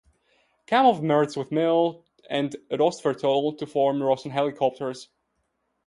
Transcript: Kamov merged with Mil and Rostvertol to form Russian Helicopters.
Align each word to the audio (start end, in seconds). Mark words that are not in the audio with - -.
Kamov 0.65 1.03
merged 1.03 1.37
with 1.37 1.51
Mil 1.51 2.03
and 2.27 2.55
Rostvertol 2.71 3.55
to 3.59 3.67
form 3.67 4.01
Russian 4.01 4.31
Helicopters. 4.31 5.09